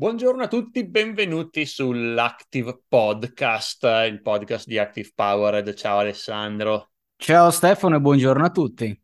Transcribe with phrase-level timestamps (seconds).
[0.00, 5.74] Buongiorno a tutti, benvenuti sull'Active Podcast, il podcast di Active Powered.
[5.74, 6.92] Ciao Alessandro.
[7.16, 8.98] Ciao Stefano e buongiorno a tutti.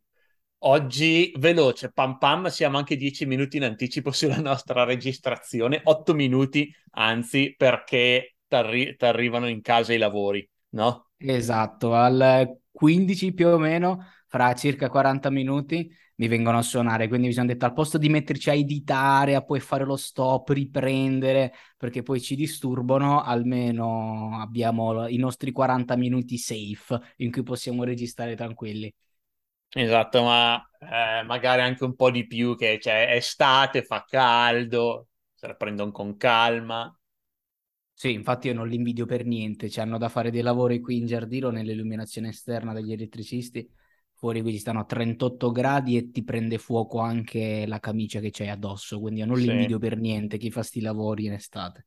[0.60, 6.74] Oggi veloce, pam pam, siamo anche dieci minuti in anticipo sulla nostra registrazione, otto minuti
[6.92, 11.10] anzi perché ti arrivano in casa i lavori, no?
[11.18, 17.26] Esatto, al 15 più o meno, fra circa 40 minuti mi vengono a suonare, quindi
[17.28, 21.52] mi sono detto al posto di metterci a editare, a poi fare lo stop, riprendere,
[21.76, 28.34] perché poi ci disturbano, almeno abbiamo i nostri 40 minuti safe in cui possiamo registrare
[28.34, 28.92] tranquilli.
[29.70, 35.08] Esatto, ma eh, magari anche un po' di più, che cioè, è estate, fa caldo,
[35.34, 36.96] se la prendono con calma.
[37.98, 40.98] Sì, infatti io non li invidio per niente, cioè hanno da fare dei lavori qui
[40.98, 43.66] in giardino nell'illuminazione esterna degli elettricisti
[44.16, 48.30] fuori qui ci stanno a 38 gradi e ti prende fuoco anche la camicia che
[48.30, 49.44] c'hai addosso, quindi io non sì.
[49.44, 51.86] li invidio per niente chi fa sti lavori in estate.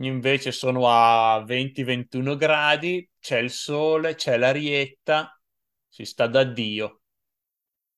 [0.00, 5.40] Invece sono a 20-21 gradi, c'è il sole, c'è l'arietta,
[5.88, 7.00] si sta da Dio.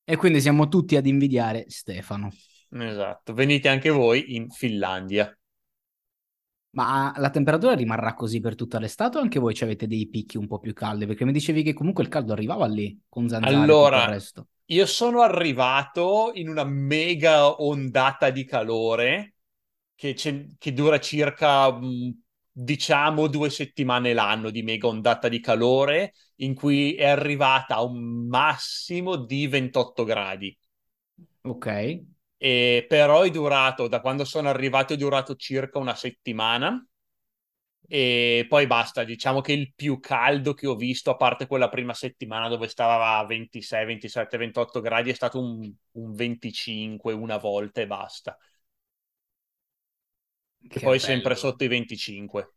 [0.04, 2.30] E quindi siamo tutti ad invidiare Stefano.
[2.70, 5.34] Esatto, venite anche voi in Finlandia.
[6.72, 10.46] Ma la temperatura rimarrà così per tutta l'estate o anche voi avete dei picchi un
[10.46, 11.04] po' più caldi?
[11.06, 14.14] Perché mi dicevi che comunque il caldo arrivava lì con zanzare allora, e tutto il
[14.14, 14.46] resto.
[14.66, 19.34] Io sono arrivato in una mega ondata di calore
[19.96, 22.10] che, che dura circa, mm,
[22.52, 28.28] diciamo, due settimane l'anno di mega ondata di calore in cui è arrivata a un
[28.28, 30.56] massimo di 28 gradi.
[31.44, 31.66] Ok.
[32.42, 36.82] E però è durato, da quando sono arrivato, è durato circa una settimana.
[37.92, 41.92] E poi basta, diciamo che il più caldo che ho visto, a parte quella prima
[41.92, 47.80] settimana dove stava a 26, 27, 28 gradi, è stato un, un 25 una volta
[47.80, 48.38] e basta.
[50.66, 50.98] Che e poi bello.
[50.98, 52.54] sempre sotto i 25.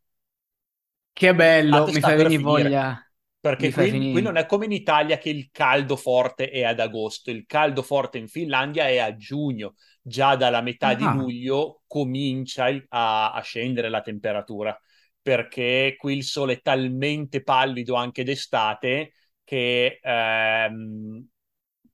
[1.12, 3.00] Che bello, mi fai venire voglia.
[3.44, 7.30] Perché qui, qui, non è come in Italia che il caldo forte è ad agosto,
[7.30, 10.96] il caldo forte in Finlandia è a giugno, già dalla metà ah.
[10.96, 14.80] di luglio comincia a, a, scendere la temperatura,
[15.22, 19.12] perché qui il sole è talmente pallido anche d'estate
[19.44, 21.28] che, ehm,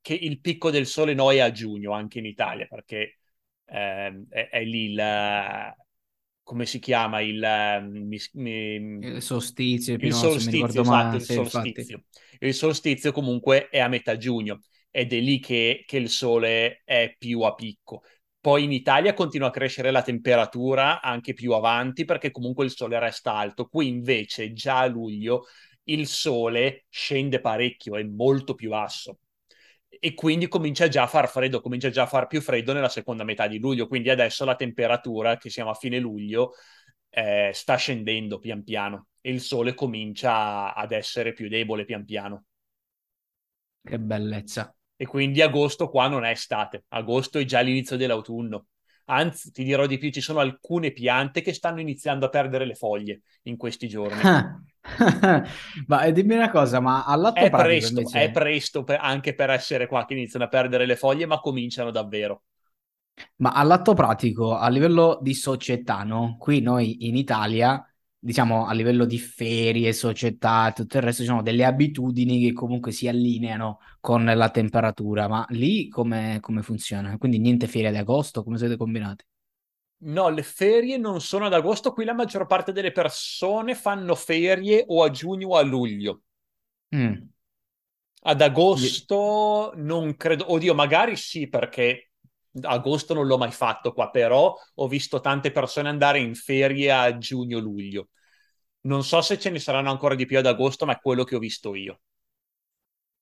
[0.01, 3.17] che il picco del sole no è a giugno anche in Italia, perché
[3.65, 5.01] ehm, è, è, lì il
[6.49, 8.17] come si chiama il, ehm, mi,
[9.05, 12.03] il solstizio, il solstizio, esatto, il solstizio.
[12.39, 17.13] Il solstizio comunque è a metà giugno ed è lì che, che il sole è
[17.19, 18.01] più a picco.
[18.39, 22.97] Poi in Italia continua a crescere la temperatura anche più avanti perché comunque il sole
[22.97, 23.67] resta alto.
[23.67, 25.45] Qui invece già a luglio
[25.83, 29.19] il sole scende parecchio, è molto più basso
[29.99, 33.23] e quindi comincia già a far freddo, comincia già a far più freddo nella seconda
[33.23, 36.53] metà di luglio, quindi adesso la temperatura, che siamo a fine luglio,
[37.09, 42.45] eh, sta scendendo pian piano e il sole comincia ad essere più debole pian piano.
[43.81, 44.73] Che bellezza.
[44.95, 48.67] E quindi agosto qua non è estate, agosto è già l'inizio dell'autunno.
[49.11, 52.75] Anzi, ti dirò di più, ci sono alcune piante che stanno iniziando a perdere le
[52.75, 54.21] foglie in questi giorni.
[55.87, 58.21] ma eh, dimmi una cosa, ma all'atto è presto, invece...
[58.21, 61.89] è presto per, anche per essere qua che iniziano a perdere le foglie, ma cominciano
[61.89, 62.43] davvero.
[63.37, 66.37] Ma all'atto pratico, a livello di società, no?
[66.37, 67.83] Qui noi in Italia
[68.19, 72.91] diciamo a livello di ferie, società, tutto il resto, ci sono delle abitudini che comunque
[72.91, 77.17] si allineano con la temperatura, ma lì come, come funziona?
[77.17, 79.25] Quindi niente ferie ad agosto, come siete combinati?
[80.01, 84.85] No, le ferie non sono ad agosto, qui la maggior parte delle persone fanno ferie
[84.87, 86.21] o a giugno o a luglio.
[86.95, 87.29] Mm.
[88.21, 92.08] Ad agosto non credo, oddio, magari sì, perché
[92.61, 97.17] agosto non l'ho mai fatto qua, però ho visto tante persone andare in ferie a
[97.17, 98.09] giugno-luglio.
[98.81, 101.35] Non so se ce ne saranno ancora di più ad agosto, ma è quello che
[101.35, 102.01] ho visto io.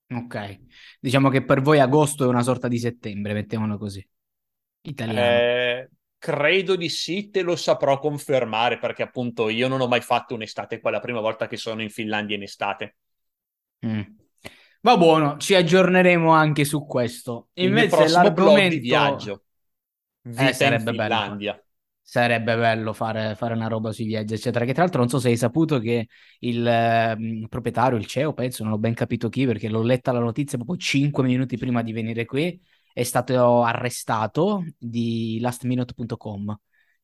[0.10, 0.60] Ok,
[1.02, 4.06] diciamo che per voi agosto è una sorta di settembre, mettiamolo così.
[4.82, 5.30] Italiano.
[5.30, 10.34] Eh, credo di sì, te lo saprò confermare perché appunto io non ho mai fatto
[10.34, 12.96] un'estate qua, è la prima volta che sono in Finlandia in estate.
[13.86, 14.27] Mm.
[14.82, 17.50] Va buono, ci aggiorneremo anche su questo.
[17.54, 18.76] Invece Il l'argomento...
[18.76, 19.44] di viaggio.
[20.22, 21.52] Vita eh, sarebbe in Finlandia.
[21.54, 21.66] Bello.
[22.02, 24.64] Sarebbe bello fare, fare, una roba sui viaggi, eccetera.
[24.64, 26.08] Che tra l'altro non so se hai saputo che
[26.40, 30.20] il eh, proprietario, il CEO, penso, non ho ben capito chi, perché l'ho letta la
[30.20, 32.58] notizia proprio 5 minuti prima di venire qui,
[32.94, 36.58] è stato arrestato di lastminute.com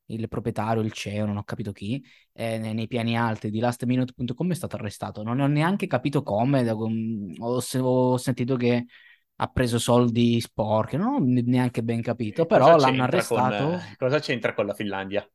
[0.08, 2.04] il proprietario, il CEO, non ho capito chi,
[2.34, 5.24] eh, nei piani alti di lastminute.com è stato arrestato.
[5.24, 6.90] Non ho neanche capito come, ho,
[7.40, 8.86] ho sentito che
[9.36, 13.70] ha preso soldi sporchi, non ho neanche ben capito, però l'hanno arrestato.
[13.70, 15.28] Con, cosa c'entra con la Finlandia?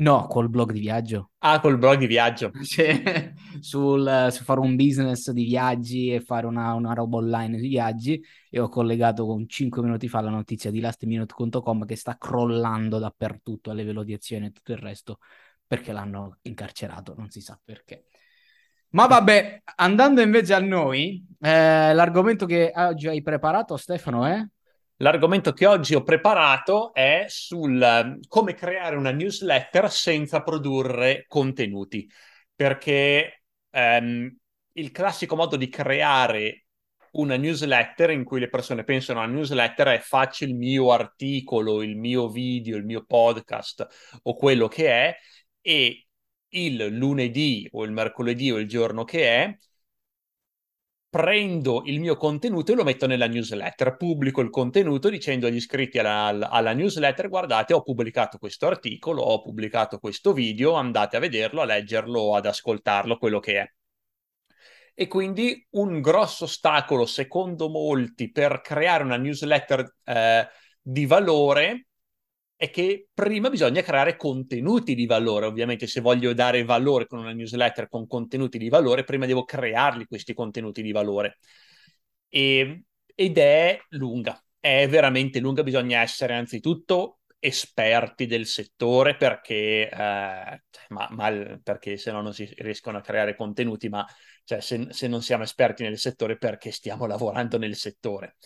[0.00, 1.32] No, col blog di viaggio.
[1.38, 2.50] Ah, col blog di viaggio.
[2.64, 7.68] Cioè, sul, su fare un business di viaggi e fare una, una roba online di
[7.68, 12.98] viaggi e ho collegato con 5 minuti fa la notizia di lastminute.com che sta crollando
[12.98, 15.18] dappertutto a livello di azione e tutto il resto
[15.66, 18.06] perché l'hanno incarcerato, non si sa perché.
[18.92, 24.42] Ma vabbè, andando invece a noi, eh, l'argomento che oggi hai preparato Stefano è?
[25.02, 32.06] L'argomento che oggi ho preparato è sul ehm, come creare una newsletter senza produrre contenuti,
[32.54, 34.36] perché ehm,
[34.72, 36.66] il classico modo di creare
[37.12, 41.96] una newsletter in cui le persone pensano a newsletter è faccio il mio articolo, il
[41.96, 43.86] mio video, il mio podcast
[44.24, 45.16] o quello che è
[45.62, 46.06] e
[46.48, 49.56] il lunedì o il mercoledì o il giorno che è
[51.10, 55.98] prendo il mio contenuto e lo metto nella newsletter, pubblico il contenuto dicendo agli iscritti
[55.98, 61.62] alla, alla, newsletter guardate ho pubblicato questo articolo, ho pubblicato questo video, andate a vederlo,
[61.62, 63.72] a leggerlo, ad ascoltarlo, quello che è.
[64.94, 70.46] E quindi un grosso ostacolo, secondo molti, per creare una newsletter eh,
[70.80, 71.86] di valore
[72.60, 75.46] è che prima bisogna creare contenuti di valore.
[75.46, 80.04] Ovviamente, se voglio dare valore con una newsletter con contenuti di valore, prima devo crearli
[80.04, 81.38] questi contenuti di valore.
[82.28, 82.84] E,
[83.14, 85.62] ed è lunga, è veramente lunga.
[85.62, 92.44] Bisogna essere anzitutto esperti del settore perché, eh, ma, ma, perché se no non si
[92.58, 94.06] riescono a creare contenuti, ma
[94.44, 98.36] cioè, se, se non siamo esperti nel settore perché stiamo lavorando nel settore.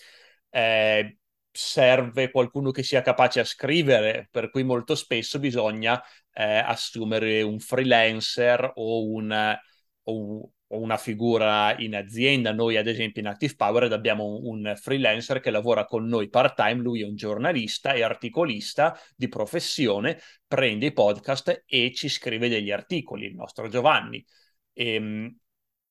[0.51, 1.19] Eh,
[1.57, 6.03] serve qualcuno che sia capace a scrivere, per cui molto spesso bisogna
[6.33, 9.57] eh, assumere un freelancer o, un,
[10.03, 12.53] o, o, una figura in azienda.
[12.53, 16.83] Noi, ad esempio, in Active Powered abbiamo un, un freelancer che lavora con noi part-time,
[16.83, 22.73] lui è un giornalista e articolista di professione, prende i podcast e ci scrive degli
[22.73, 24.25] articoli, il nostro Giovanni.
[24.73, 25.37] E, ehm,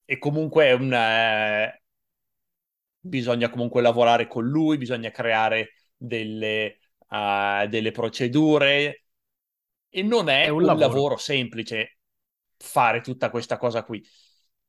[0.06, 0.92] e comunque è un,
[3.06, 6.78] bisogna comunque lavorare con lui, bisogna creare delle,
[7.10, 9.04] uh, delle procedure
[9.90, 10.88] e non è, è un, un lavoro.
[10.88, 11.98] lavoro semplice
[12.58, 14.04] fare tutta questa cosa qui.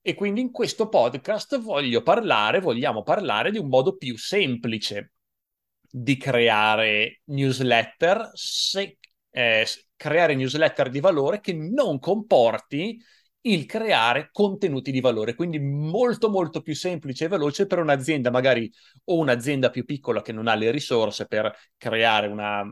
[0.02, 5.12] E quindi in questo podcast voglio parlare, vogliamo parlare di un modo più semplice
[5.88, 8.98] di creare newsletter, se,
[9.31, 9.66] eh,
[9.96, 13.00] creare newsletter di valore che non comporti
[13.46, 18.73] il creare contenuti di valore, quindi molto molto più semplice e veloce per un'azienda magari
[19.05, 22.64] o un'azienda più piccola che non ha le risorse per creare una,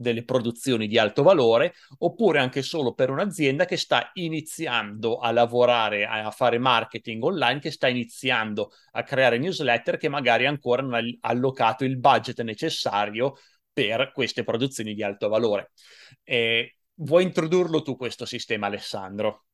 [0.00, 6.06] delle produzioni di alto valore, oppure anche solo per un'azienda che sta iniziando a lavorare,
[6.06, 11.28] a fare marketing online, che sta iniziando a creare newsletter che magari ancora non ha
[11.28, 13.36] allocato il budget necessario
[13.72, 15.70] per queste produzioni di alto valore.
[16.24, 19.44] Eh, vuoi introdurlo tu questo sistema, Alessandro?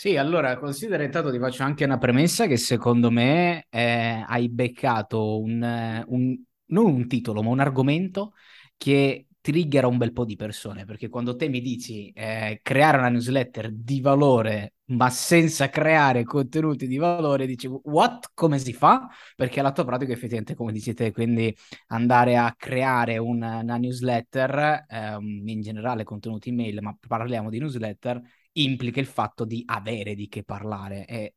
[0.00, 5.40] Sì, allora considera intanto ti faccio anche una premessa che secondo me eh, hai beccato
[5.40, 8.34] un, un, non un titolo, ma un argomento
[8.76, 13.08] che triggera un bel po' di persone, perché quando te mi dici eh, creare una
[13.08, 18.30] newsletter di valore, ma senza creare contenuti di valore, dici what?
[18.34, 19.08] Come si fa?
[19.34, 21.52] Perché l'atto pratico effettivamente, come dici te, quindi
[21.88, 28.20] andare a creare una, una newsletter, ehm, in generale contenuti email, ma parliamo di newsletter,
[28.52, 31.34] implica il fatto di avere di che parlare e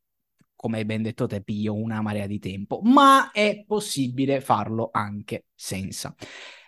[0.62, 5.46] come hai ben detto te piglio una marea di tempo, ma è possibile farlo anche
[5.56, 6.14] senza.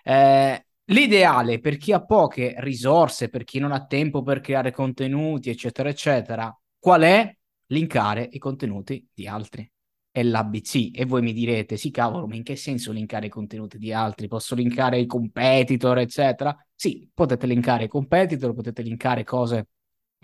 [0.03, 5.49] Eh, l'ideale per chi ha poche risorse, per chi non ha tempo per creare contenuti,
[5.49, 7.37] eccetera, eccetera, qual è?
[7.67, 9.71] Linkare i contenuti di altri.
[10.11, 10.91] È l'ABC.
[10.93, 14.27] E voi mi direte, sì, cavolo, ma in che senso linkare i contenuti di altri?
[14.27, 16.57] Posso linkare i competitor, eccetera?
[16.75, 19.69] Sì, potete linkare i competitor, potete linkare cose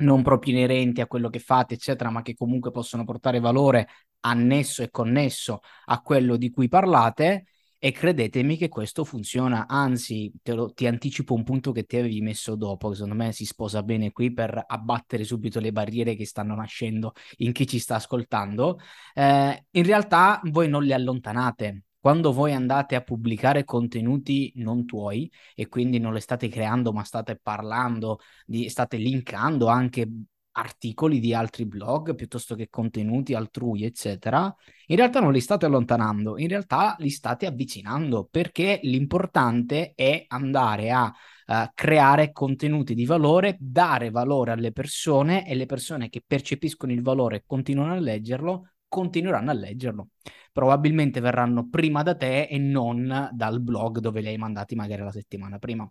[0.01, 3.89] non proprio inerenti a quello che fate, eccetera, ma che comunque possono portare valore
[4.21, 7.47] annesso e connesso a quello di cui parlate.
[7.83, 12.55] E credetemi che questo funziona, anzi, lo, ti anticipo un punto che ti avevi messo
[12.55, 17.15] dopo, secondo me si sposa bene qui per abbattere subito le barriere che stanno nascendo
[17.39, 18.79] in chi ci sta ascoltando.
[19.15, 25.31] Eh, in realtà voi non le allontanate, quando voi andate a pubblicare contenuti non tuoi
[25.55, 30.09] e quindi non le state creando ma state parlando, di, state linkando anche
[30.53, 34.55] articoli di altri blog piuttosto che contenuti altrui, eccetera,
[34.87, 40.91] in realtà non li state allontanando, in realtà li state avvicinando perché l'importante è andare
[40.91, 41.05] a
[41.47, 47.03] uh, creare contenuti di valore, dare valore alle persone e le persone che percepiscono il
[47.03, 50.09] valore e continuano a leggerlo continueranno a leggerlo.
[50.53, 55.13] Probabilmente verranno prima da te e non dal blog dove li hai mandati magari la
[55.13, 55.91] settimana prima.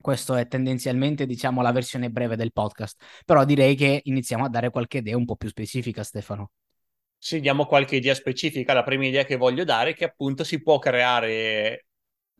[0.00, 3.02] Questo è tendenzialmente, diciamo, la versione breve del podcast.
[3.24, 6.52] Però direi che iniziamo a dare qualche idea un po' più specifica, Stefano.
[7.20, 8.72] Sì, diamo qualche idea specifica.
[8.74, 11.87] La prima idea che voglio dare è che appunto si può creare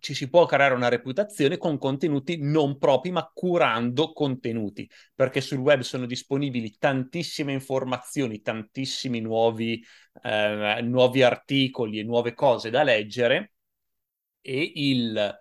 [0.01, 5.59] ci si può creare una reputazione con contenuti non propri, ma curando contenuti, perché sul
[5.59, 9.83] web sono disponibili tantissime informazioni, tantissimi nuovi,
[10.23, 13.53] eh, nuovi articoli e nuove cose da leggere
[14.41, 15.39] e il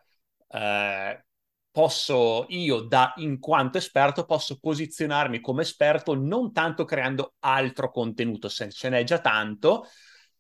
[0.50, 1.26] eh,
[1.72, 8.50] posso io da in quanto esperto posso posizionarmi come esperto non tanto creando altro contenuto
[8.50, 9.86] se ce n'è già tanto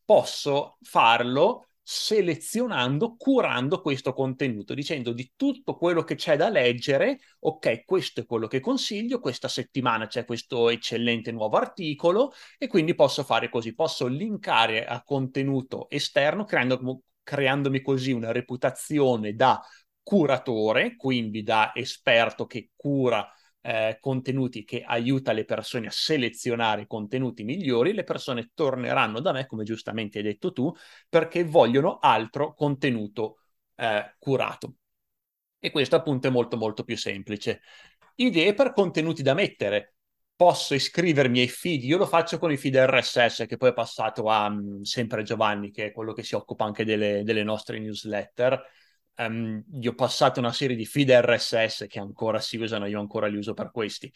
[0.03, 7.86] posso farlo selezionando, curando questo contenuto, dicendo di tutto quello che c'è da leggere, ok,
[7.86, 13.24] questo è quello che consiglio, questa settimana c'è questo eccellente nuovo articolo e quindi posso
[13.24, 19.63] fare così, posso linkare a contenuto esterno creando, creandomi così una reputazione da
[20.03, 23.25] curatore, quindi da esperto che cura
[23.67, 29.45] eh, contenuti che aiuta le persone a selezionare contenuti migliori, le persone torneranno da me,
[29.45, 30.74] come giustamente hai detto tu,
[31.09, 33.39] perché vogliono altro contenuto
[33.75, 34.75] eh, curato.
[35.59, 37.59] E questo appunto è molto molto più semplice.
[38.15, 39.95] Idee per contenuti da mettere.
[40.38, 44.29] Posso iscrivermi ai feed, io lo faccio con i feed RSS che poi è passato
[44.29, 48.63] a um, sempre Giovanni, che è quello che si occupa anche delle, delle nostre newsletter
[49.17, 53.27] um, gli ho passato una serie di feed RSS che ancora si usano, io ancora
[53.27, 54.12] li uso per questi,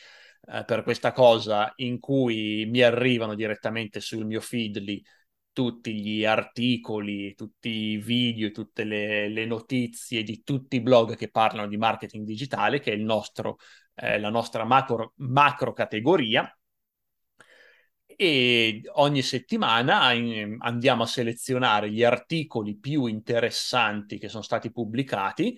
[0.48, 5.04] uh, per questa cosa in cui mi arrivano direttamente sul mio feed lì
[5.54, 11.30] tutti gli articoli, tutti i video, tutte le, le, notizie di tutti i blog che
[11.30, 13.58] parlano di marketing digitale, che è nostro,
[13.96, 16.50] eh, la nostra macro, macro categoria
[18.16, 25.58] e ogni settimana in, andiamo a selezionare gli articoli più interessanti che sono stati pubblicati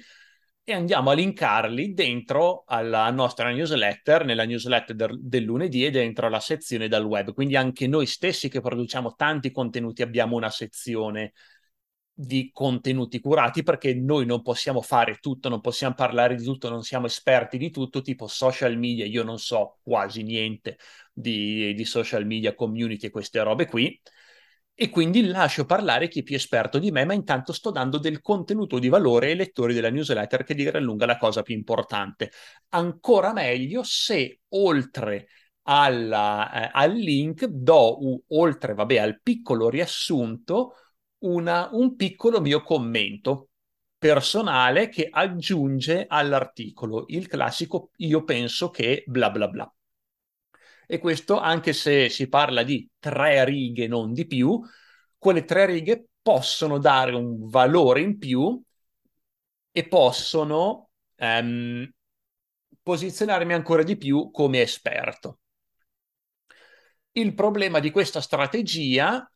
[0.66, 6.30] e andiamo a linkarli dentro alla nostra newsletter, nella newsletter del, del lunedì e dentro
[6.30, 7.34] la sezione dal web.
[7.34, 11.34] Quindi anche noi stessi che produciamo tanti contenuti abbiamo una sezione
[12.16, 16.84] di contenuti curati perché noi non possiamo fare tutto, non possiamo parlare di tutto, non
[16.84, 20.78] siamo esperti di tutto, tipo social media, io non so quasi niente
[21.12, 24.00] di, di social media, community e queste robe qui.
[24.76, 28.22] E quindi lascio parlare chi è più esperto di me, ma intanto sto dando del
[28.22, 31.56] contenuto di valore ai lettori della newsletter, che di gran lunga è la cosa più
[31.56, 32.32] importante.
[32.70, 35.28] Ancora meglio se oltre
[35.64, 40.74] alla, eh, al link do, uh, oltre vabbè, al piccolo riassunto,
[41.24, 43.50] una, un piccolo mio commento
[43.98, 49.74] personale che aggiunge all'articolo il classico io penso che bla bla bla.
[50.86, 54.62] E questo anche se si parla di tre righe, non di più,
[55.18, 58.62] quelle tre righe possono dare un valore in più
[59.72, 61.90] e possono um,
[62.82, 65.40] posizionarmi ancora di più come esperto.
[67.14, 69.32] Il problema di questa strategia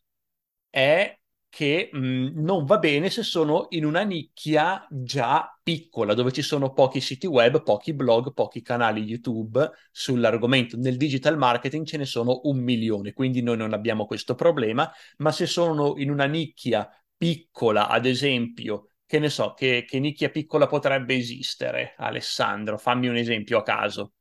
[0.69, 1.17] è
[1.49, 6.73] che mh, non va bene se sono in una nicchia già piccola, dove ci sono
[6.73, 10.77] pochi siti web, pochi blog, pochi canali YouTube sull'argomento.
[10.77, 15.31] Nel digital marketing ce ne sono un milione, quindi noi non abbiamo questo problema, ma
[15.31, 20.67] se sono in una nicchia piccola, ad esempio, che ne so, che, che nicchia piccola
[20.67, 22.77] potrebbe esistere, Alessandro?
[22.77, 24.13] Fammi un esempio a caso.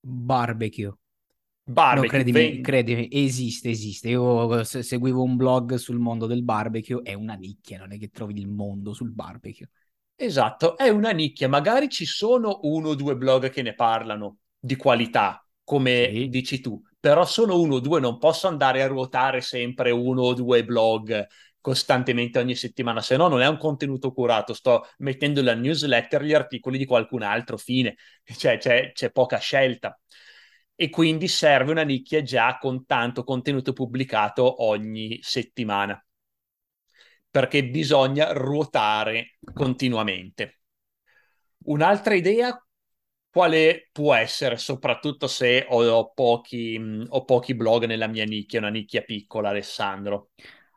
[0.00, 0.92] Barbecue.
[1.70, 4.08] Barbecue, no, credimi, ven- credimi, esiste, esiste.
[4.08, 8.38] Io seguivo un blog sul mondo del barbecue, è una nicchia, non è che trovi
[8.38, 9.68] il mondo sul barbecue.
[10.16, 11.48] Esatto, è una nicchia.
[11.48, 16.28] Magari ci sono uno o due blog che ne parlano di qualità, come sì.
[16.28, 20.34] dici tu, però sono uno o due, non posso andare a ruotare sempre uno o
[20.34, 21.26] due blog
[21.60, 26.32] costantemente ogni settimana, se no non è un contenuto curato, sto mettendo la newsletter, gli
[26.32, 29.98] articoli di qualcun altro, fine, cioè c'è, c'è poca scelta
[30.80, 36.00] e quindi serve una nicchia già con tanto contenuto pubblicato ogni settimana
[37.28, 40.60] perché bisogna ruotare continuamente.
[41.64, 42.56] Un'altra idea
[43.28, 48.70] quale può essere, soprattutto se ho, ho, pochi, ho pochi blog nella mia nicchia, una
[48.70, 50.30] nicchia piccola, Alessandro?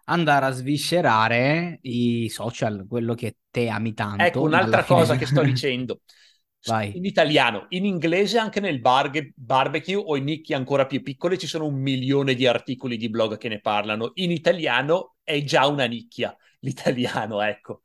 [0.05, 4.23] Andare a sviscerare i social, quello che te ami tanto.
[4.23, 6.01] Ecco, un'altra cosa che sto dicendo.
[6.65, 6.95] Vai.
[6.95, 11.47] in italiano, in inglese anche nel bar- barbecue o in nicchie ancora più piccole ci
[11.47, 14.11] sono un milione di articoli di blog che ne parlano.
[14.15, 17.81] In italiano è già una nicchia, l'italiano, ecco.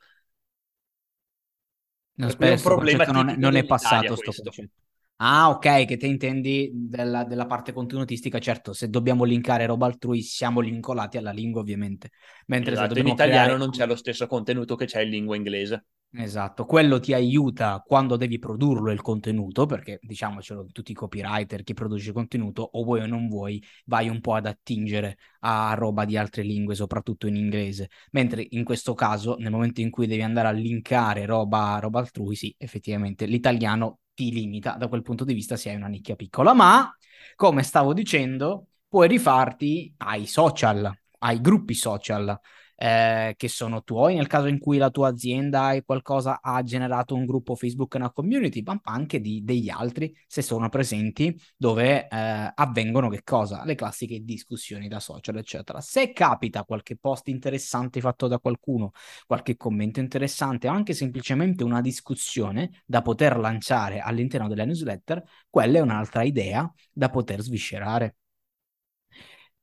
[2.18, 4.71] No, un problema non è, non è passato sto concetto.
[5.18, 10.21] Ah, ok, che te intendi della, della, parte contenutistica, certo, se dobbiamo linkare roba altrui
[10.21, 12.11] siamo linkolati alla lingua ovviamente.
[12.47, 13.59] Mentre esatto, in italiano creare...
[13.59, 15.87] non c'è lo stesso contenuto che c'è in lingua inglese.
[16.18, 21.75] Esatto, quello ti aiuta quando devi produrlo il contenuto, perché diciamocelo, tutti i copywriter, chi
[21.75, 26.16] produce contenuto, o vuoi o non vuoi, vai un po' ad attingere a roba di
[26.16, 27.90] altre lingue, soprattutto in inglese.
[28.12, 32.35] Mentre in questo caso, nel momento in cui devi andare a linkare roba, roba altrui,
[32.35, 36.54] sì, effettivamente l'italiano ti limita da quel punto di vista se hai una nicchia piccola.
[36.54, 36.90] Ma,
[37.35, 42.38] come stavo dicendo, puoi rifarti ai social, ai gruppi social
[42.76, 47.14] eh, che sono tuoi, nel caso in cui la tua azienda e qualcosa ha generato
[47.14, 52.52] un gruppo Facebook, una community, ma anche di, degli altri se sono presenti dove eh,
[52.54, 53.64] avvengono che cosa?
[53.64, 55.80] Le classiche discussioni da social, eccetera.
[55.80, 58.92] Se capita qualche post interessante fatto da qualcuno,
[59.26, 65.78] qualche commento interessante, o anche semplicemente una discussione da poter lanciare all'interno della newsletter, quella
[65.78, 68.16] è un'altra idea da poter sviscerare.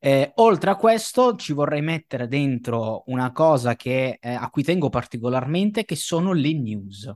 [0.05, 4.89] Eh, oltre a questo, ci vorrei mettere dentro una cosa che, eh, a cui tengo
[4.89, 7.09] particolarmente, che sono le news.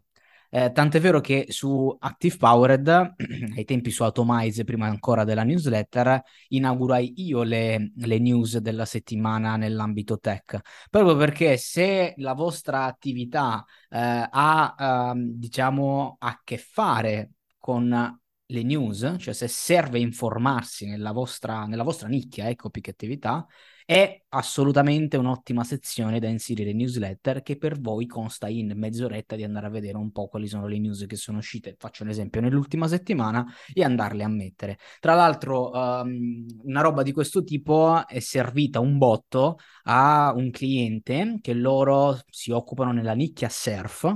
[0.49, 3.15] Eh, tant'è vero che su Active Powered,
[3.57, 9.57] ai tempi su Automize, prima ancora della newsletter, inaugurai io le, le news della settimana
[9.57, 10.57] nell'ambito tech,
[10.89, 14.75] proprio perché se la vostra attività eh, ha,
[15.11, 18.17] ehm, diciamo, a che fare con
[18.47, 23.45] le news, cioè se serve informarsi nella vostra, nella vostra nicchia, ecco, più che attività,
[23.85, 29.45] è assolutamente un'ottima sezione da inserire in newsletter che per voi consta in mezz'oretta di
[29.45, 32.41] andare a vedere un po' quali sono le news che sono uscite, faccio un esempio,
[32.41, 34.77] nell'ultima settimana e andarle a mettere.
[34.99, 41.37] Tra l'altro, um, una roba di questo tipo è servita un botto a un cliente
[41.41, 44.13] che loro si occupano nella nicchia surf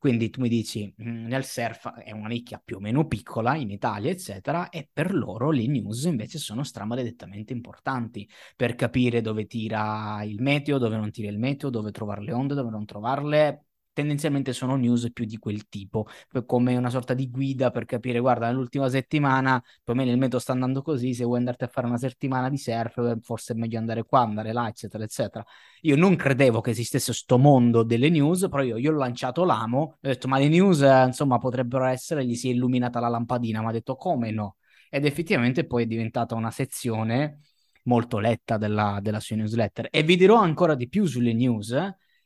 [0.00, 3.70] quindi tu mi dici, mm, nel surf è una nicchia più o meno piccola in
[3.70, 8.26] Italia, eccetera, e per loro le news invece sono stramaledettamente importanti
[8.56, 12.54] per capire dove tira il meteo, dove non tira il meteo, dove trovare le onde,
[12.54, 16.06] dove non trovarle, tendenzialmente sono news più di quel tipo,
[16.46, 20.52] come una sorta di guida per capire, guarda, nell'ultima settimana o meno il meteo sta
[20.52, 23.78] andando così, se vuoi andarti a fare una settimana di surf, eh, forse è meglio
[23.78, 25.44] andare qua, andare là, eccetera, eccetera.
[25.82, 29.80] Io non credevo che esistesse sto mondo delle news, però io, io ho lanciato l'amo,
[29.80, 33.60] ho detto, ma le news, eh, insomma, potrebbero essere, gli si è illuminata la lampadina,
[33.62, 34.56] ma ha detto, come no?
[34.88, 37.40] Ed effettivamente poi è diventata una sezione
[37.84, 39.88] molto letta della, della sua newsletter.
[39.90, 41.72] E vi dirò ancora di più sulle news,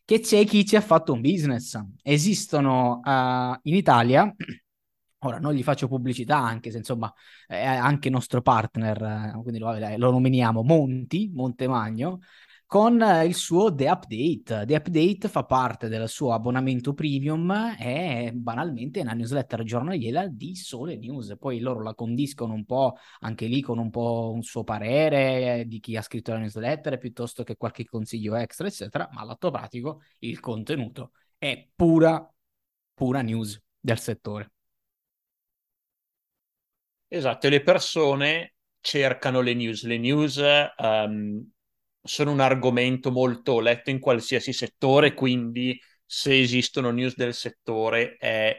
[0.05, 1.81] che c'è chi ci ha fatto un business.
[2.03, 4.33] Esistono uh, in Italia,
[5.21, 7.12] ora non gli faccio pubblicità anche se insomma
[7.47, 12.21] è anche nostro partner, uh, quindi lo, lo, nominiamo Monti, Montemagno,
[12.75, 14.67] con eh, il suo The Update.
[14.67, 20.57] The Update fa parte del suo abbonamento premium e banalmente è una newsletter giornaliera di
[20.57, 21.37] sole news.
[21.39, 25.79] Poi loro la condiscono un po' anche lì con un po' un suo parere di
[25.79, 29.09] chi ha scritto la newsletter piuttosto che qualche consiglio extra, eccetera.
[29.13, 32.29] Ma all'atto pratico il contenuto è pura,
[32.93, 34.51] pura news del settore.
[37.07, 39.85] Esatto, le persone cercano le news.
[39.85, 40.43] Le news
[40.77, 41.53] um,
[42.05, 48.57] sono un argomento molto letto in qualsiasi settore, quindi se esistono news del settore è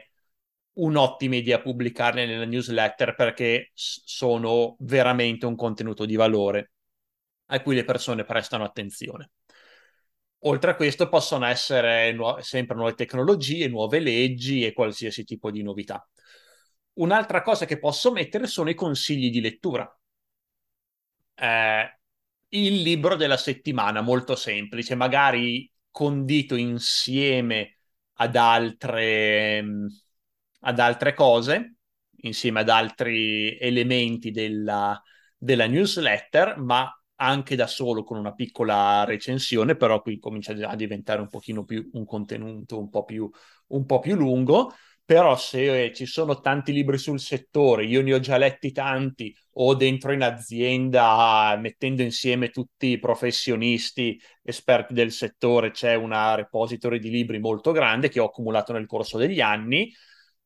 [0.74, 6.72] un'ottima idea pubblicarle nella newsletter perché sono veramente un contenuto di valore
[7.46, 9.30] a cui le persone prestano attenzione.
[10.40, 15.62] Oltre a questo possono essere nu- sempre nuove tecnologie, nuove leggi e qualsiasi tipo di
[15.62, 16.06] novità.
[16.94, 19.90] Un'altra cosa che posso mettere sono i consigli di lettura.
[21.34, 21.98] Eh,
[22.50, 27.78] il libro della settimana, molto semplice, magari condito insieme
[28.14, 29.64] ad altre,
[30.60, 31.76] ad altre cose,
[32.22, 35.00] insieme ad altri elementi della,
[35.36, 41.20] della newsletter, ma anche da solo con una piccola recensione, però qui comincia a diventare
[41.20, 43.28] un pochino più un contenuto un po' più,
[43.68, 44.72] un po più lungo
[45.06, 49.74] però se ci sono tanti libri sul settore, io ne ho già letti tanti, o
[49.76, 57.10] dentro in azienda, mettendo insieme tutti i professionisti esperti del settore, c'è una repository di
[57.10, 59.92] libri molto grande che ho accumulato nel corso degli anni,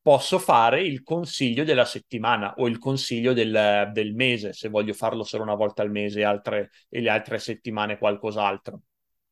[0.02, 5.24] posso fare il consiglio della settimana o il consiglio del, del mese, se voglio farlo
[5.24, 8.82] solo una volta al mese altre, e le altre settimane qualcos'altro.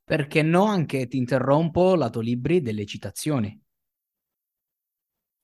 [0.05, 3.67] Perché no, anche ti interrompo, lato libri delle citazioni.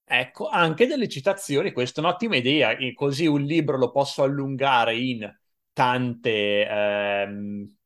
[0.06, 5.28] Ecco, anche delle citazioni, questa è un'ottima idea, così un libro lo posso allungare in
[5.72, 7.76] tante, ehm,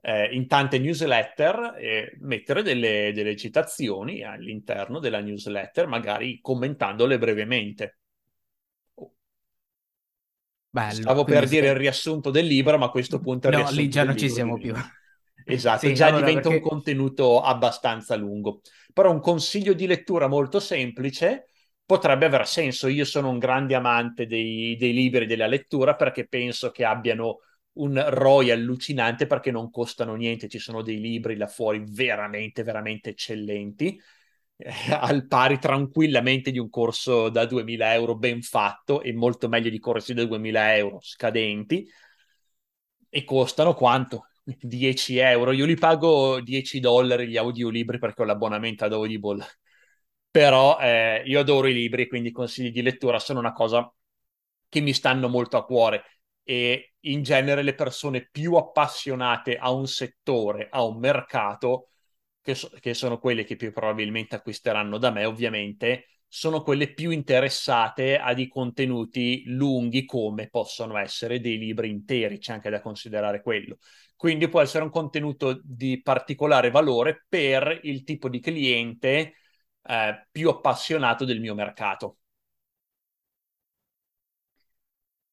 [0.00, 7.98] eh, in tante newsletter e mettere delle, delle citazioni all'interno della newsletter, magari commentandole brevemente.
[10.70, 14.04] Bello, Stavo per dire il riassunto del libro, ma a questo punto no, lì già
[14.04, 14.74] non ci siamo più.
[15.44, 16.62] Esatto, sì, già allora diventa perché...
[16.62, 18.60] un contenuto abbastanza lungo.
[18.98, 21.50] Però un consiglio di lettura molto semplice
[21.84, 22.88] potrebbe aver senso.
[22.88, 27.38] Io sono un grande amante dei, dei libri della lettura perché penso che abbiano
[27.74, 30.48] un ROI allucinante perché non costano niente.
[30.48, 34.00] Ci sono dei libri là fuori veramente, veramente eccellenti,
[34.56, 39.70] eh, al pari tranquillamente di un corso da 2000 euro ben fatto e molto meglio
[39.70, 41.88] di corsi da 2000 euro scadenti.
[43.10, 44.27] E costano quanto?
[44.60, 45.52] 10 euro.
[45.52, 49.44] Io li pago 10 dollari gli audiolibri perché ho l'abbonamento ad Audible.
[50.30, 53.90] Però eh, io adoro i libri, quindi i consigli di lettura sono una cosa
[54.68, 56.04] che mi stanno molto a cuore
[56.42, 61.90] e in genere le persone più appassionate a un settore, a un mercato,
[62.42, 67.10] che, so- che sono quelle che più probabilmente acquisteranno da me, ovviamente, sono quelle più
[67.10, 73.42] interessate a dei contenuti lunghi come possono essere dei libri interi, c'è anche da considerare
[73.42, 73.78] quello.
[74.18, 79.34] Quindi può essere un contenuto di particolare valore per il tipo di cliente
[79.82, 82.18] eh, più appassionato del mio mercato.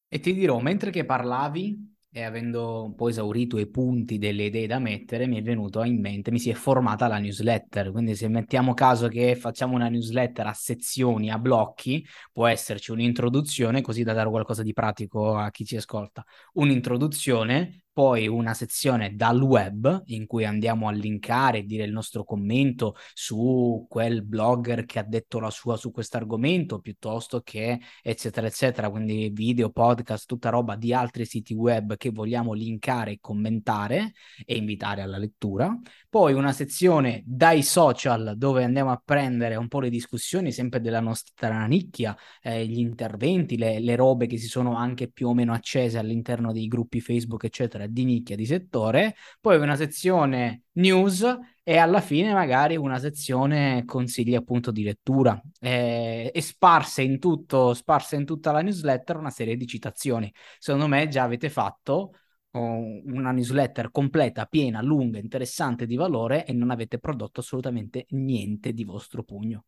[0.08, 4.66] E ti dirò, mentre che parlavi e avendo un po' esaurito i punti delle idee
[4.66, 7.90] da mettere, mi è venuto in mente, mi si è formata la newsletter.
[7.90, 13.82] Quindi se mettiamo caso che facciamo una newsletter a sezioni, a blocchi, può esserci un'introduzione,
[13.82, 16.24] così da dare qualcosa di pratico a chi ci ascolta.
[16.54, 22.24] Un'introduzione poi una sezione dal web in cui andiamo a linkare e dire il nostro
[22.24, 28.48] commento su quel blogger che ha detto la sua su questo argomento piuttosto che eccetera
[28.48, 34.12] eccetera, quindi video, podcast, tutta roba di altri siti web che vogliamo linkare e commentare
[34.44, 35.74] e invitare alla lettura.
[36.16, 41.00] Poi una sezione dai social dove andiamo a prendere un po' le discussioni sempre della
[41.00, 45.52] nostra nicchia, eh, gli interventi, le, le robe che si sono anche più o meno
[45.52, 51.22] accese all'interno dei gruppi Facebook eccetera di nicchia, di settore, poi una sezione news
[51.62, 57.74] e alla fine magari una sezione consigli appunto di lettura eh, e sparse in tutto,
[57.74, 60.32] sparse in tutta la newsletter una serie di citazioni.
[60.58, 62.12] Secondo me già avete fatto
[62.58, 68.84] una newsletter completa, piena, lunga, interessante di valore e non avete prodotto assolutamente niente di
[68.84, 69.64] vostro pugno.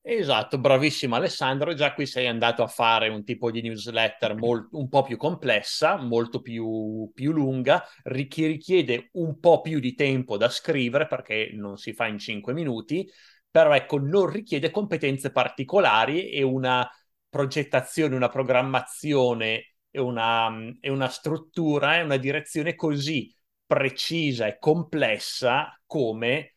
[0.00, 1.74] Esatto, bravissimo Alessandro.
[1.74, 5.96] Già qui sei andato a fare un tipo di newsletter molt- un po' più complessa,
[5.96, 11.76] molto più, più lunga, che richiede un po' più di tempo da scrivere perché non
[11.76, 13.06] si fa in cinque minuti,
[13.50, 16.88] però ecco, non richiede competenze particolari e una
[17.28, 23.34] progettazione, una programmazione e una, e una struttura e una direzione così
[23.66, 26.56] precisa e complessa come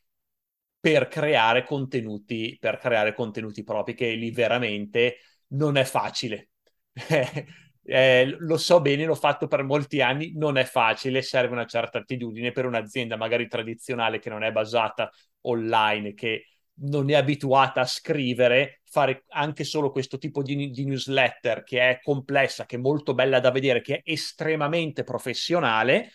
[0.79, 5.17] per creare contenuti, per creare contenuti propri, che lì veramente
[5.49, 6.49] non è facile.
[7.83, 11.99] eh, lo so bene, l'ho fatto per molti anni, non è facile, serve una certa
[11.99, 16.45] attitudine per un'azienda magari tradizionale che non è basata online, che
[16.81, 21.99] non è abituata a scrivere, fare anche solo questo tipo di, di newsletter che è
[22.01, 26.11] complessa, che è molto bella da vedere, che è estremamente professionale.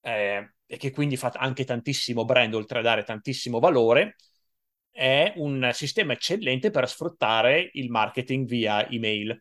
[0.00, 4.16] Eh, e che quindi fa anche tantissimo brand, oltre a dare tantissimo valore,
[4.90, 9.40] è un sistema eccellente per sfruttare il marketing via email.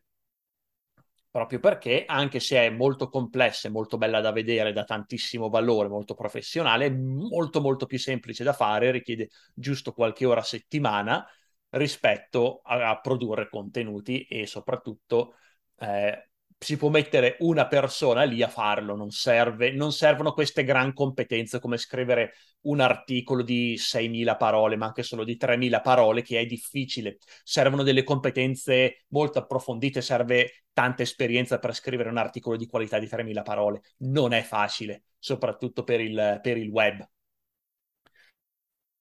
[1.36, 5.90] Proprio perché, anche se è molto complessa e molto bella da vedere, da tantissimo valore,
[5.90, 11.28] molto professionale, è molto molto più semplice da fare, richiede giusto qualche ora a settimana
[11.72, 15.36] rispetto a, a produrre contenuti e soprattutto
[15.80, 16.30] eh,
[16.66, 21.60] si può mettere una persona lì a farlo, non, serve, non servono queste gran competenze
[21.60, 26.46] come scrivere un articolo di 6.000 parole, ma anche solo di 3.000 parole, che è
[26.48, 27.20] difficile.
[27.44, 33.06] Servono delle competenze molto approfondite, serve tanta esperienza per scrivere un articolo di qualità di
[33.06, 33.82] 3.000 parole.
[33.98, 37.08] Non è facile, soprattutto per il, per il web.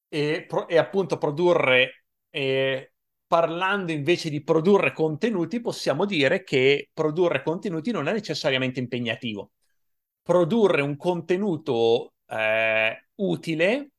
[0.08, 2.93] E, e appunto produrre eh,
[3.34, 9.50] parlando invece di produrre contenuti, possiamo dire che produrre contenuti non è necessariamente impegnativo.
[10.22, 13.90] Produrre un contenuto eh, utile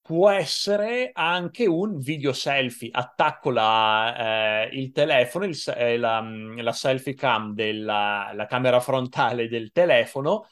[0.00, 2.90] può essere anche un video selfie.
[2.92, 9.48] Attacco la, eh, il telefono, il, eh, la, la, selfie cam della la camera frontale
[9.48, 10.46] del telefono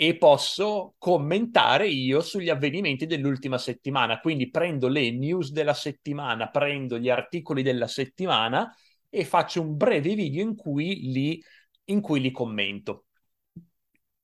[0.00, 4.20] e posso commentare io sugli avvenimenti dell'ultima settimana.
[4.20, 8.72] Quindi prendo le news della settimana, prendo gli articoli della settimana
[9.08, 11.42] e faccio un breve video in cui li,
[11.86, 13.06] in cui li commento.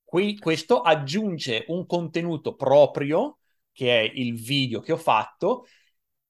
[0.01, 3.39] Qui, questo aggiunge un contenuto proprio,
[3.73, 5.65] che è il video che ho fatto,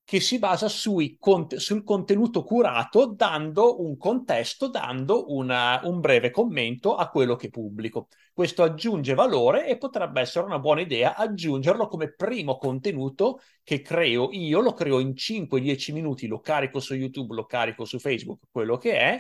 [0.06, 1.18] che si basa sui,
[1.56, 8.08] sul contenuto curato, dando un contesto, dando una, un breve commento a quello che pubblico.
[8.32, 14.30] Questo aggiunge valore e potrebbe essere una buona idea aggiungerlo come primo contenuto che creo
[14.32, 18.78] io, lo creo in 5-10 minuti, lo carico su YouTube, lo carico su Facebook, quello
[18.78, 19.20] che è,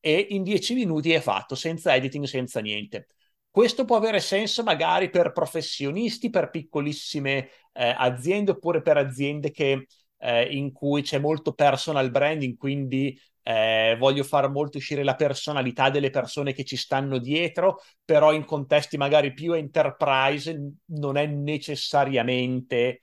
[0.00, 3.06] e in 10 minuti è fatto, senza editing, senza niente.
[3.50, 9.86] Questo può avere senso magari per professionisti, per piccolissime eh, aziende oppure per aziende che
[10.18, 15.90] eh, in cui c'è molto personal branding, quindi eh, voglio far molto uscire la personalità
[15.90, 23.02] delle persone che ci stanno dietro, però in contesti magari più enterprise non è necessariamente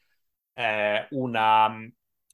[0.54, 1.72] eh, una,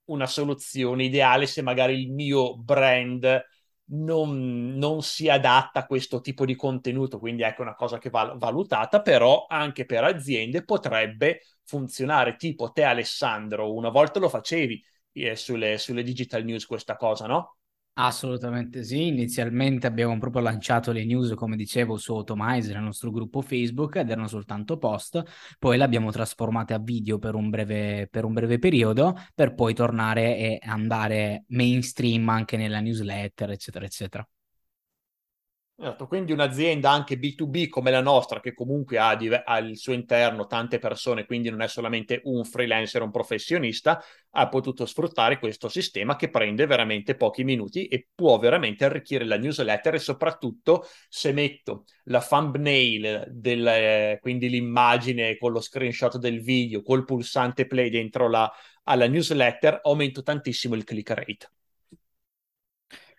[0.06, 3.44] una soluzione ideale se magari il mio brand
[3.94, 8.34] non, non, si adatta a questo tipo di contenuto, quindi ecco una cosa che va
[8.38, 15.36] valutata, però anche per aziende potrebbe funzionare, tipo te Alessandro, una volta lo facevi eh,
[15.36, 17.58] sulle, sulle digital news questa cosa, no?
[17.94, 23.42] Assolutamente sì, inizialmente abbiamo proprio lanciato le news, come dicevo, su Automizer, il nostro gruppo
[23.42, 25.22] Facebook, ed erano soltanto post,
[25.60, 29.74] poi le abbiamo trasformate a video per un breve, per un breve periodo, per poi
[29.74, 34.26] tornare e andare mainstream anche nella newsletter, eccetera, eccetera.
[35.84, 40.46] Esatto, quindi un'azienda anche B2B come la nostra, che comunque ha, div- al suo interno
[40.46, 46.16] tante persone, quindi non è solamente un freelancer, un professionista, ha potuto sfruttare questo sistema
[46.16, 51.86] che prende veramente pochi minuti e può veramente arricchire la newsletter e soprattutto se metto
[52.04, 58.30] la thumbnail, del, eh, quindi l'immagine con lo screenshot del video, col pulsante play dentro
[58.30, 58.52] la,
[58.84, 61.52] alla newsletter, aumento tantissimo il click rate.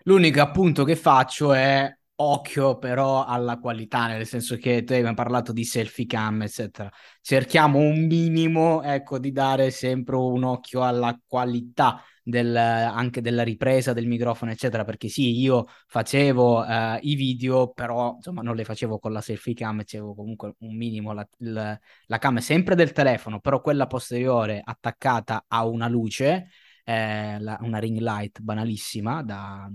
[0.05, 5.53] L'unico appunto che faccio è occhio però alla qualità, nel senso che tu hai parlato
[5.53, 6.91] di selfie cam, eccetera.
[7.21, 13.93] Cerchiamo un minimo, ecco, di dare sempre un occhio alla qualità del, anche della ripresa
[13.93, 18.99] del microfono, eccetera, perché sì, io facevo uh, i video, però insomma non le facevo
[18.99, 23.41] con la selfie cam, facevo comunque un minimo la, la, la cam sempre del telefono,
[23.41, 26.49] però quella posteriore attaccata a una luce
[26.85, 29.69] eh, la, una ring light banalissima da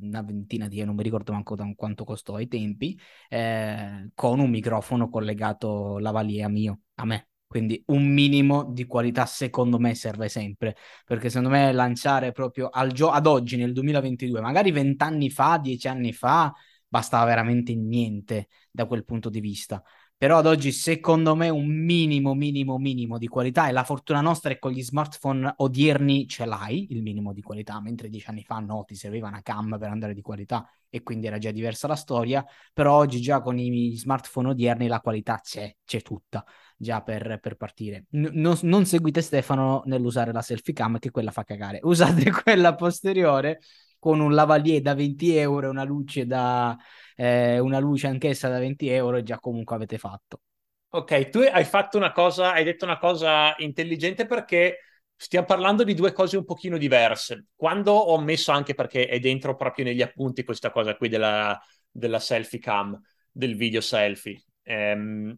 [0.00, 5.08] una ventina di non mi ricordo manco quanto costò ai tempi, eh, con un microfono
[5.08, 7.28] collegato lavalier mio, a me.
[7.46, 13.10] Quindi un minimo di qualità secondo me serve sempre, perché secondo me lanciare proprio gio-
[13.10, 16.52] ad oggi nel 2022, magari vent'anni fa, dieci anni fa,
[16.86, 19.82] bastava veramente niente da quel punto di vista
[20.18, 24.50] però ad oggi secondo me un minimo, minimo, minimo di qualità e la fortuna nostra
[24.50, 28.58] è con gli smartphone odierni ce l'hai, il minimo di qualità, mentre dieci anni fa
[28.58, 31.94] no, ti serviva una cam per andare di qualità e quindi era già diversa la
[31.94, 36.44] storia, però oggi già con i smartphone odierni la qualità c'è, c'è tutta
[36.76, 38.06] già per, per partire.
[38.10, 42.74] N- non, non seguite Stefano nell'usare la selfie cam che quella fa cagare, usate quella
[42.74, 43.60] posteriore
[43.98, 46.76] con un lavalier da 20 euro e una luce da
[47.16, 50.40] eh, una luce anch'essa da 20 euro e già comunque avete fatto.
[50.90, 54.78] Ok, tu hai fatto una cosa, hai detto una cosa intelligente perché
[55.14, 57.46] stiamo parlando di due cose un pochino diverse.
[57.54, 62.20] Quando ho messo anche perché è dentro proprio negli appunti questa cosa qui della, della
[62.20, 62.98] selfie cam,
[63.30, 65.36] del video selfie, ehm,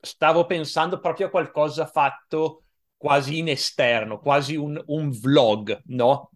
[0.00, 2.62] stavo pensando proprio a qualcosa fatto
[2.96, 6.30] quasi in esterno, quasi un, un vlog, no?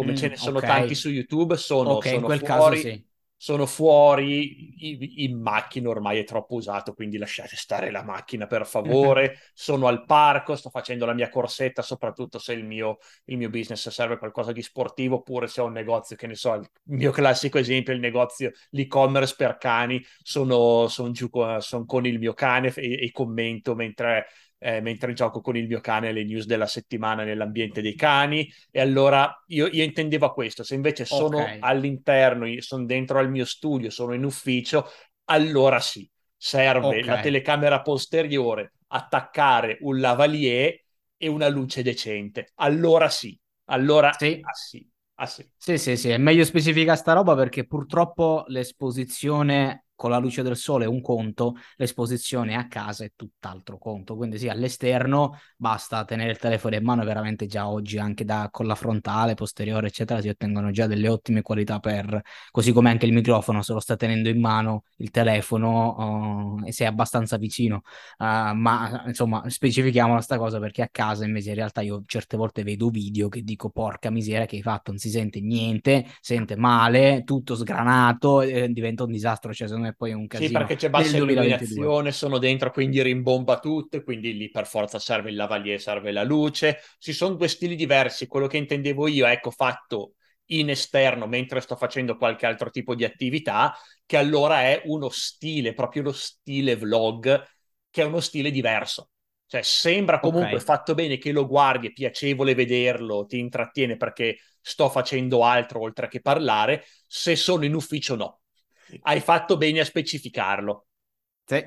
[0.00, 0.68] Come mm, ce ne sono okay.
[0.68, 3.08] tanti su YouTube, sono, okay, sono in quel fuori, caso sì
[3.42, 9.38] sono fuori in macchina, ormai è troppo usato, quindi lasciate stare la macchina per favore.
[9.54, 13.88] sono al parco, sto facendo la mia corsetta, soprattutto se il mio, il mio business
[13.88, 17.56] serve qualcosa di sportivo, oppure se ho un negozio, che ne so, il mio classico
[17.56, 22.70] esempio il negozio, l'e-commerce per cani, sono, sono giù con, sono con il mio cane
[22.74, 24.26] e, e commento mentre
[24.62, 28.48] eh, mentre gioco con il mio cane le news della settimana nell'ambiente dei cani.
[28.70, 30.62] E allora io, io intendevo questo.
[30.62, 31.56] Se invece sono okay.
[31.60, 34.86] all'interno, sono dentro al mio studio, sono in ufficio,
[35.24, 37.04] allora sì, serve okay.
[37.04, 40.78] la telecamera posteriore, attaccare un lavalier
[41.16, 42.52] e una luce decente.
[42.56, 44.38] Allora sì, allora sì.
[44.42, 44.88] Ah, sì.
[45.20, 45.46] Ah, sì.
[45.54, 50.56] sì, sì, sì, è meglio specificare sta roba perché purtroppo l'esposizione con la luce del
[50.56, 54.16] sole è un conto, l'esposizione a casa è tutt'altro conto.
[54.16, 58.66] Quindi sì, all'esterno basta tenere il telefono in mano, veramente già oggi anche da, con
[58.66, 62.18] la frontale, posteriore, eccetera, si ottengono già delle ottime qualità per,
[62.50, 66.72] così come anche il microfono, se lo sta tenendo in mano il telefono uh, e
[66.72, 67.82] sei abbastanza vicino.
[68.16, 72.62] Uh, ma insomma, specifichiamo questa cosa perché a casa invece in realtà io certe volte
[72.62, 77.22] vedo video che dico porca miseria che hai fatto, non si sente niente, sente male,
[77.24, 80.48] tutto sgranato, eh, diventa un disastro, cioè secondo è poi un casino.
[80.48, 85.30] Sì, perché c'è bassa illuminazione, sono dentro, quindi rimbomba tutto, quindi lì per forza serve
[85.30, 86.80] il lavalier, serve la luce.
[86.98, 90.14] Ci sono due stili diversi, quello che intendevo io, ecco, fatto
[90.46, 95.74] in esterno mentre sto facendo qualche altro tipo di attività, che allora è uno stile,
[95.74, 97.44] proprio lo stile vlog,
[97.90, 99.10] che è uno stile diverso.
[99.46, 100.64] Cioè, sembra comunque okay.
[100.64, 106.06] fatto bene che lo guardi, è piacevole vederlo, ti intrattiene perché sto facendo altro oltre
[106.06, 106.84] che parlare.
[107.06, 108.39] Se sono in ufficio, no.
[109.02, 110.86] Hai fatto bene a specificarlo.
[111.44, 111.64] Sì.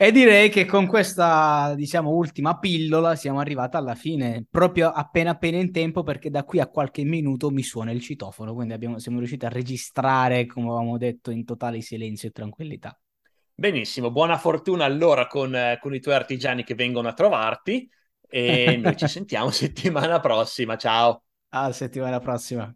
[0.00, 5.58] E direi che con questa, diciamo, ultima pillola siamo arrivati alla fine, proprio appena appena
[5.58, 9.18] in tempo, perché da qui a qualche minuto mi suona il citofono, quindi abbiamo, siamo
[9.18, 12.96] riusciti a registrare, come avevamo detto, in totale silenzio e tranquillità.
[13.56, 17.90] Benissimo, buona fortuna allora con, eh, con i tuoi artigiani che vengono a trovarti
[18.28, 20.76] e noi ci sentiamo settimana prossima.
[20.76, 21.24] Ciao.
[21.48, 22.72] A settimana prossima.